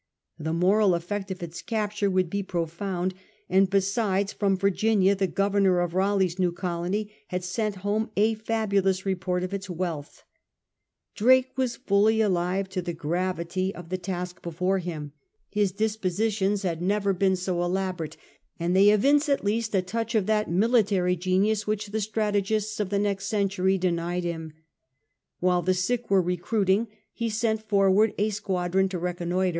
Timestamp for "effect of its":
0.95-1.61